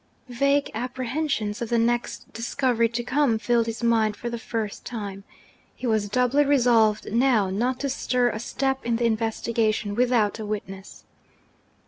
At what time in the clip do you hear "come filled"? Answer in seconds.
3.03-3.67